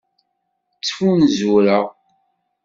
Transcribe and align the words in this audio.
Ttfunzureɣ. 0.75 1.85